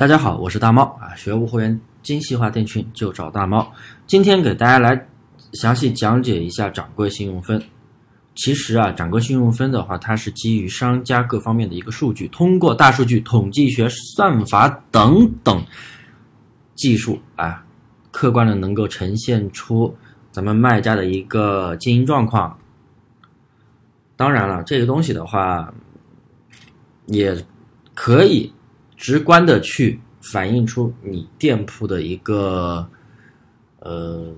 [0.00, 3.70] 大家好，我是大猫啊，学无货源精细化店群就找大猫。
[4.06, 5.06] 今天给大家来
[5.52, 7.62] 详细讲解一下掌柜信用分。
[8.34, 15.62] 其实啊，掌柜信用分的话，它是基于商家各方面的一个数据，通过大数据、统计学、算法等等
[16.74, 17.62] 技术啊，
[18.10, 19.94] 客观的能够呈现出
[20.32, 22.58] 咱们卖家的一个经营状况。
[24.16, 25.70] 当然了，这个东西的话，
[27.04, 27.36] 也
[27.94, 28.50] 可以
[29.00, 32.86] 直观的去反映出你店铺的一个
[33.78, 34.30] 呃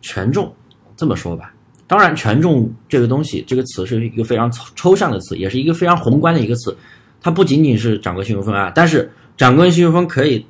[0.00, 0.50] 权重。
[0.96, 1.52] 这么说吧，
[1.86, 6.74] 当然，权重这个东西，这个词是一个非常抽象的词，也是一个非常宏观的一个词。
[7.20, 10.46] 它不仅仅是掌柜信用分啊，但是掌柜信用分可以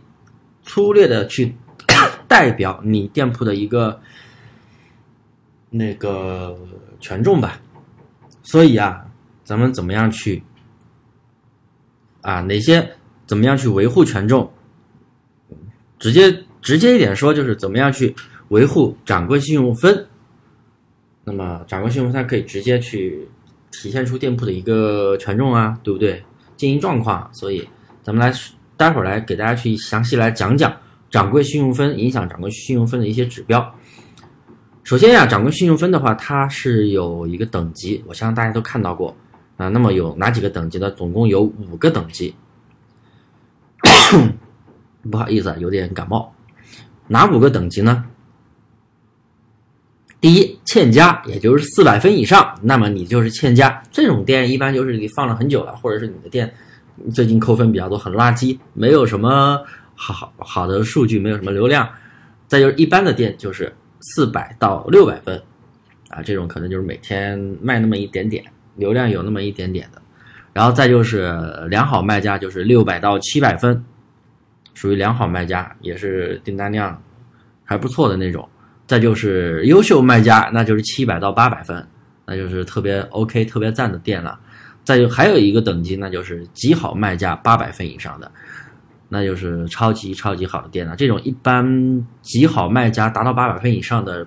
[0.63, 1.53] 粗略的去
[2.29, 4.01] 代表你店铺的一个
[5.69, 6.57] 那个
[7.01, 7.61] 权重吧。
[8.45, 9.05] 所以啊，
[9.43, 10.41] 咱们怎么样去
[12.21, 12.41] 啊？
[12.43, 12.89] 哪些
[13.27, 14.51] 怎么样去维护权重？
[15.99, 18.15] 直接直接一点说，就是怎么样去
[18.49, 20.07] 维护掌柜信用分。
[21.25, 23.27] 那么掌柜信用分它可以直接去
[23.73, 26.23] 体现出店铺的一个权重啊，对不对？
[26.57, 27.29] 经营状况。
[27.33, 27.67] 所以
[28.03, 28.33] 咱们来
[28.77, 30.77] 待会儿来给大家去详细来讲讲
[31.11, 33.75] 掌柜信用分影响掌柜信用分的一些指标。
[34.85, 39.17] 首先呀，掌柜信用分的话，它是有一个等级，我相信大家都看到过
[39.57, 39.69] 啊。
[39.69, 40.91] 那么有哪几个等级呢？
[40.91, 42.35] 总共有五个等级。
[45.11, 46.35] 不好意思啊，有点感冒。
[47.09, 48.05] 哪五个等级呢？
[50.21, 53.83] 第一，欠佳，也就是四百分以上，那么你就是欠佳。
[53.93, 56.53] 这种店一般就是你放了很久了，或者是你的店
[57.13, 59.63] 最近扣分比较多，很垃圾，没有什么
[59.95, 61.89] 好好的数据，没有什么流量。
[62.47, 65.41] 再就是一般的店就是四百到六百分，
[66.09, 68.45] 啊，这种可能就是每天卖那么一点点，
[68.77, 70.01] 流量有那么一点点的。
[70.53, 73.85] 然后再就是良好卖家，就是六百到七百分，
[74.77, 77.03] 属于良好卖家，也是订单量
[77.65, 78.47] 还不错的那种。
[78.87, 81.85] 再就是优秀卖家，那就是七百到八百分，
[82.27, 84.39] 那就是特别 OK、特别赞的店了。
[84.85, 88.31] 再就还有一个等级，那就是极好卖家八百分以上的，
[89.09, 90.95] 那就是超级超级好的店了。
[90.95, 94.27] 这种一般极好卖家达到八百分以上的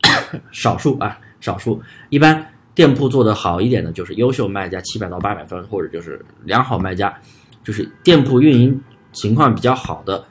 [0.50, 1.80] 少数啊，少数。
[2.08, 7.14] 一般店铺做的好一点的，就是优秀卖家七百到八百分，或者就是良好卖家，
[7.62, 8.82] 就是店铺运营
[9.12, 10.24] 情况比较好的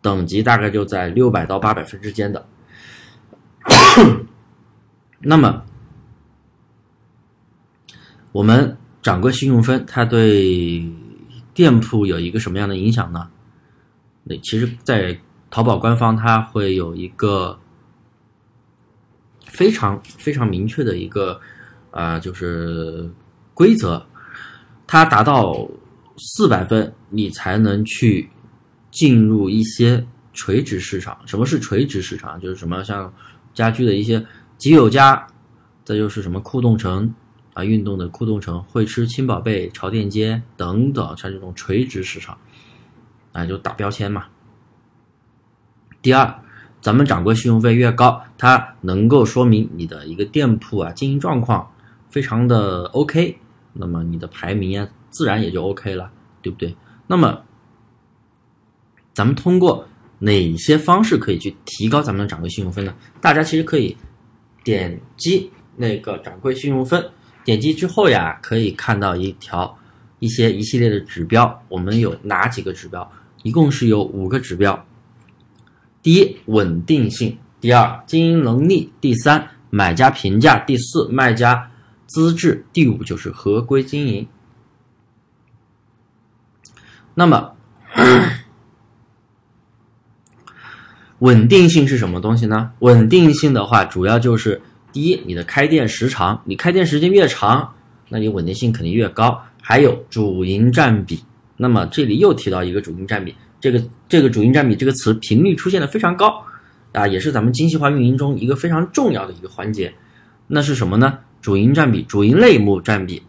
[0.00, 2.46] 等级，大概就在六百到八百分之间的。
[5.20, 5.64] 那么，
[8.32, 10.86] 我们掌柜信用分，它对
[11.54, 13.30] 店铺有一个什么样的影响呢？
[14.24, 15.18] 那其实，在
[15.50, 17.58] 淘宝官方，它会有一个
[19.46, 21.40] 非常非常明确的一个
[21.90, 23.08] 啊，就是
[23.54, 24.04] 规则，
[24.86, 25.66] 它达到
[26.16, 28.28] 四百分，你才能去
[28.90, 31.18] 进入一些垂直市场。
[31.26, 32.40] 什么是垂直市场？
[32.40, 33.12] 就是什么像。
[33.54, 34.26] 家居的一些
[34.58, 35.24] 极有家，
[35.84, 37.14] 再就是什么酷动城
[37.52, 42.36] 啊，运动的酷动城、汇吃、轻宝贝、潮店街等等，像这种垂直市场，
[43.30, 44.24] 啊，就打标签嘛。
[46.02, 46.42] 第二，
[46.80, 51.72] 咱们掌柜信用费越高，它能够说明你的一个店铺啊经营状况
[52.10, 53.38] 非常的 OK，
[53.72, 56.76] 那么你的排名啊自然也就 OK 了，对不对？
[57.06, 57.42] 那么
[59.14, 59.88] 咱们通过。
[60.20, 62.94] 哪些方式可以去提高咱们的掌柜信用分呢？
[63.20, 63.94] 大家其实可以
[64.62, 67.04] 点击那个掌柜信用分，
[67.44, 69.76] 点击之后呀，可以看到一条
[70.20, 71.62] 一些一系列的指标。
[71.68, 73.10] 我们有哪几个指标？
[73.42, 74.86] 一共是有五个指标。
[76.00, 81.70] 第一，稳定性；第二，经营能力；第三，买家评价；第四，卖家
[82.06, 84.26] 资质；第五，就是合规经营。
[87.14, 87.52] 那么。
[91.20, 92.72] 稳定性是什么东西呢？
[92.80, 94.60] 稳定性的话，主要就是
[94.92, 97.72] 第一，你的开店时长，你开店时间越长，
[98.10, 99.40] 那你稳定性肯定越高。
[99.62, 101.24] 还有主营占比，
[101.56, 106.44] 那么这里又提到一个主营占比，这个这个主营占比这个词频率出现的非常高
[106.92, 109.94] 啊，也是咱们精细化运营中一个非常重要的一个环节。
[110.46, 111.20] 那是什么呢？
[111.40, 113.22] 主营占比，主营类目占比，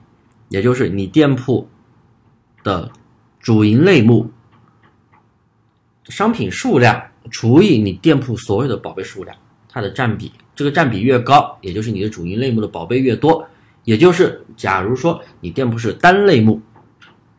[0.49, 1.69] 也就是你店铺
[2.61, 2.91] 的
[3.45, 4.27] 主营类目
[6.05, 6.99] 商品数量。
[7.31, 9.35] 除以你店铺所有的宝贝数量，
[9.67, 13.47] 它的占比，这个占比越高，也就是你的主营类目的宝贝越多，
[13.83, 16.61] 也就是假如说你店铺是单类目，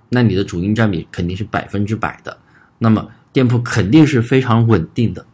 [0.09, 2.37] 那你的主营占比肯定是百分之百的，
[2.79, 5.25] 那么店铺肯定是非常稳定的，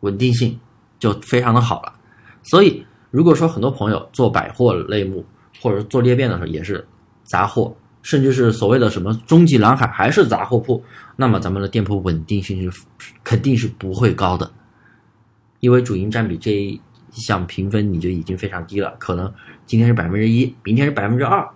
[0.00, 0.58] 稳定性
[0.98, 1.94] 就非常的好了。
[2.42, 5.24] 所以如果说很多朋友做百货类目
[5.62, 6.86] 或者做裂变的时候也是
[7.22, 10.82] 杂货，甚至是所谓的什么终极蓝海还是杂货铺，
[11.16, 12.82] 那么咱们的店铺稳定性是
[13.22, 14.50] 肯定是不会高的，
[15.60, 16.80] 因为主营占比这一
[17.12, 19.32] 项评分你就已经非常低了，可能
[19.64, 21.48] 今天是百分之一，明天是百分之二，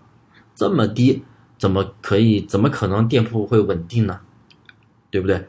[0.55, 1.23] 这么低，
[1.59, 2.41] 怎么可以？
[2.43, 4.21] 怎么可能店铺会稳定呢？
[5.11, 5.47] 对不对？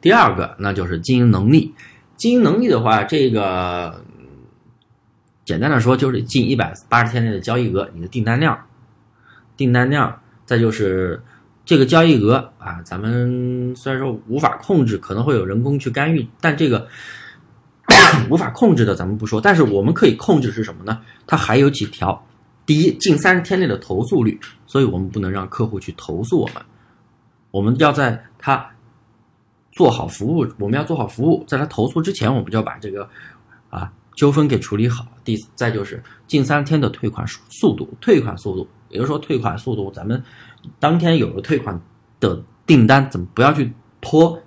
[0.00, 1.72] 第二个，那就是经营能力。
[2.16, 4.04] 经营能力的话，这个
[5.44, 8.58] 简单的说就是近一百八十天内的交易额，你的订单量。
[9.62, 11.22] 订单量，再就是
[11.64, 16.88] 这个交易额啊，咱们虽然说无法控制，可能会有人工去干预，但这个
[18.28, 21.00] 无法控制的咱们不说，但是我们可以控制是什么呢？
[21.28, 22.26] 它还有几条：
[22.66, 24.36] 第一，近三十天内的投诉率，
[24.66, 26.56] 所以我们不能让客户去投诉我们，
[27.52, 28.68] 我们要在他
[29.70, 33.08] 做好服务，我们要做好服务，在他投诉之前，我们就要把这个
[33.70, 35.06] 啊纠纷给处理好。
[35.24, 38.68] 第再就是近三天的退款速度，退款速度。
[38.88, 40.22] 也就是说，退款速度，咱们
[40.78, 41.80] 当天有了退款
[42.20, 44.38] 的订单，怎么不要去拖，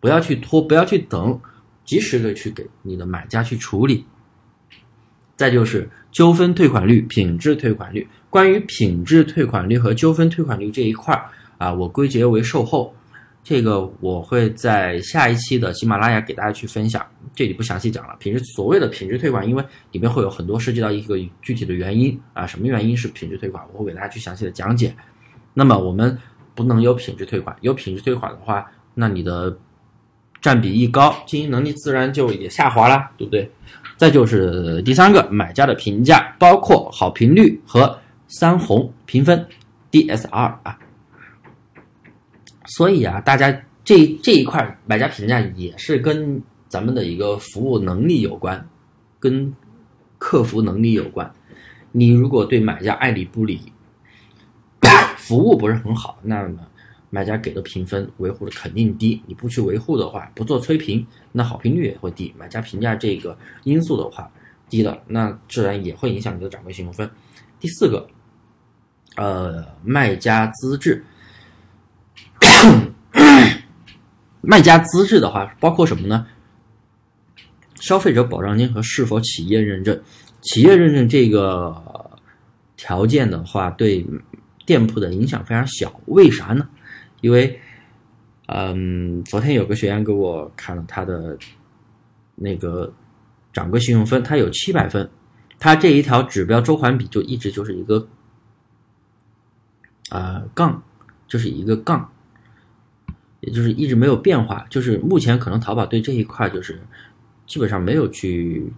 [0.00, 1.40] 不要去拖，不要去等，
[1.84, 4.04] 及时的去给你的买家去处理。
[5.36, 8.06] 再就是纠纷退款率、品质退款率。
[8.28, 12.94] 关于品质退款率和纠纷退款率这一块儿啊，我归结为售后。
[13.42, 17.04] 这个我会在下一期的喜马拉雅给大家去分享，
[17.34, 18.14] 这里不详细讲了。
[18.18, 24.94] 品质所谓的品质退款，因为里面会有很多涉及到一个具体的原因啊，什么原因是品质退款，我会给大家去详细的讲解。
[25.54, 26.16] 那么我们
[26.54, 29.56] 不能有品质退款，有品质退款的话，那你的
[30.40, 33.50] 占比一高，经营能力自然就也下滑了，对不对？
[33.96, 37.98] 再就是第三个，买家的评价，包括好评率和
[38.28, 39.44] 三红评分
[39.90, 40.78] DSR 啊。
[42.70, 43.50] 所以啊，大家
[43.82, 48.64] 这这一块买家评价也是跟咱们的一个服务能力有关，
[49.18, 49.52] 跟
[50.18, 51.28] 客服能力有关。
[51.90, 53.72] 你如果对买家爱理不理，
[55.16, 56.60] 服务不是很好，那么
[57.10, 59.20] 买家给的评分维护的肯定低。
[59.26, 62.32] 你不去维护的话，不做催评，那好评率也会低。
[62.38, 64.30] 买家评价这个因素的话
[64.68, 67.10] 低了，那自然也会影响你的掌柜信用分。
[67.58, 68.06] 第四个，
[69.16, 71.04] 呃，卖家资质。
[74.40, 76.26] 卖家资质的话，包括什么呢？
[77.74, 80.00] 消费者保障金和是否企业认证。
[80.42, 82.10] 企业认证这个
[82.76, 84.06] 条件的话，对
[84.64, 86.00] 店铺的影响非常小。
[86.06, 86.68] 为啥呢？
[87.20, 87.60] 因为，
[88.46, 91.38] 嗯，昨天有个学员给我看了他的
[92.34, 92.92] 那个
[93.52, 95.10] 掌柜信用分，他有七百分，
[95.58, 98.08] 他这一条指标周环比就一直就是一个
[100.08, 100.82] 啊杠，
[101.28, 102.10] 就是一个杠。
[103.40, 106.78] 也就是一直没有变化，就是目前可能淘宝对这一块就是
[107.46, 108.70] 基本上没有去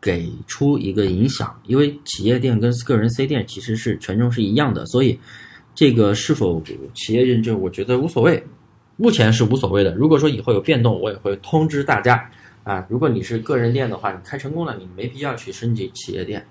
[0.00, 5.18] 给出一个影响，因为企业店跟个人 C 店其实是权重是一样的，所以
[5.74, 6.62] 这个是否
[6.94, 8.44] 企业认证，我觉得无所谓，
[8.96, 9.94] 目前是无所谓的。
[9.94, 12.30] 如果说以后有变动，我也会通知大家
[12.62, 12.86] 啊。
[12.88, 16.46] 如果你是个人店的话，你开成功了，你没必要去升级企业店，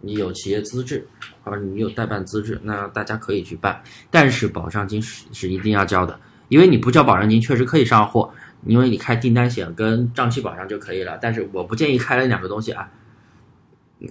[0.00, 1.06] 你有企业资质
[1.42, 6.18] 或者你有代办资质，那大家可以去办，但是保障金是是一定要交的。
[6.48, 8.32] 因为你不交保证金，确实可以上货，
[8.66, 11.18] 因为你开订单险跟账期保障就可以了。
[11.20, 12.90] 但是我不建议开了两个东西啊，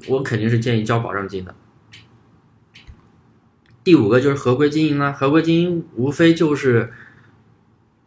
[0.07, 1.53] 我肯定是建议交保证金的。
[3.83, 6.91] 第五个就是合规经营呢，合规经营无非就是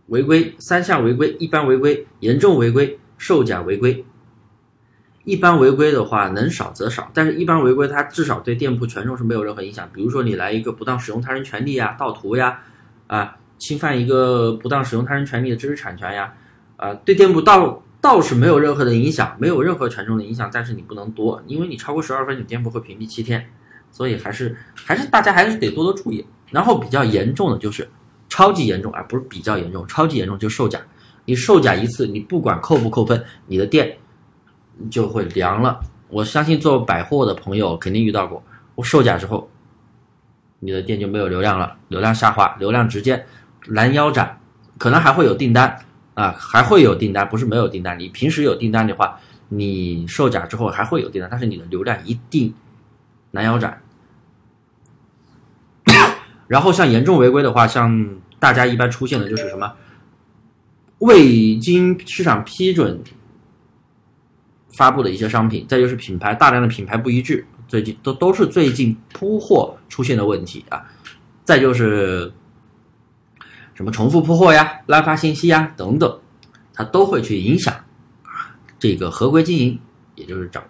[0.06, 4.04] 违规三项违规：一般违规、严重违规、售假违规。
[5.24, 9.88] 一般违规的话能少则少，但是一般违规它至少对店铺权重是没有任何影响。
[9.92, 12.60] 比如说你来一个不当使用他人权利呀、盗图呀，
[13.06, 13.36] 啊。
[13.58, 16.32] 侵犯一个不当使用他人权利的知识产权呀，
[16.76, 23.44] 啊，对店铺倒倒是没有任何的影响，没有任何权重的影响，但是你不能多，因为你超过十二分，你店铺会屏蔽七天，
[23.90, 26.24] 所以还是还是大家还是得多多注意。
[26.50, 27.88] 然后比较严重的就是
[28.28, 30.80] 超级严重，而不是比较严重，超级严重就售假，
[31.24, 33.96] 你售假一次，你不管扣不扣分，你的店
[34.88, 35.80] 就会凉了。
[36.08, 38.40] 我相信做百货的朋友肯定遇到过，
[38.76, 39.50] 我售假之后，
[40.60, 43.26] 你的店就没有流量了，流量下滑，流量直接。
[43.66, 44.38] 拦腰斩，
[44.78, 45.78] 可能还会有订单
[46.14, 47.98] 啊，还会有订单，不是没有订单。
[47.98, 49.18] 你平时有订单的话，
[49.48, 52.54] 你售假之后还会有订单，但是你的流量一定
[53.32, 53.82] 拦腰斩。
[56.46, 59.72] 然后像严重违规的话，像大家一般出现的就是什么
[60.98, 63.02] 未经市场批准
[64.76, 70.84] 发布的一些商品，再就是品牌大量的品牌不一致，最近都都是最近铺货出现的问题啊。
[71.42, 72.32] 再就是。
[73.76, 76.18] 什么重复铺货呀、滥发信息呀等等，
[76.72, 77.72] 它都会去影响
[78.78, 79.78] 这个合规经营，
[80.14, 80.64] 也就是涨。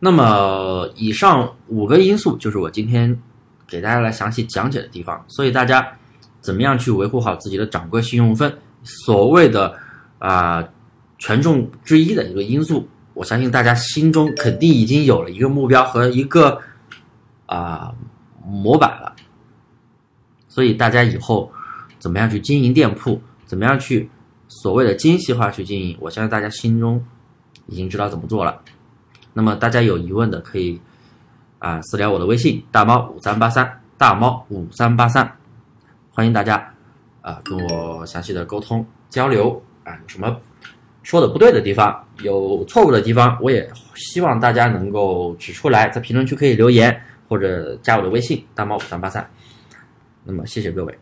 [0.00, 3.20] 那么以上五个因素就是我今天
[3.66, 5.22] 给大家来详细讲解的地方。
[5.28, 5.86] 所以大家
[6.40, 8.52] 怎么样去维护好自己的掌柜信用分？
[8.82, 9.78] 所谓的
[10.18, 10.66] 啊
[11.18, 16.60] 权重之一的一个因素，我相信大家心中肯定已经有了一个目标和一个
[17.46, 17.94] 啊
[18.42, 19.14] 模板了。
[20.48, 21.50] 所以大家以后
[22.04, 24.10] 怎么样去经营店铺，怎么样去
[24.46, 27.02] 所谓的精细化去经营，我相信大家心中
[27.64, 28.60] 已经知道怎么做了。
[29.32, 30.78] 那么大家有疑问的可以
[31.60, 35.34] 啊私聊我的微信大猫五三八三大猫五三八三，
[36.10, 36.74] 欢迎大家
[37.22, 40.38] 啊跟我详细的沟通交流啊，有什么
[41.02, 49.26] 说的不对的地方，有错误的地方，我也希望大家能够指出来，在评论区可以留言或者加我的微信大猫五三八三。
[50.22, 50.98] 那么谢谢各位。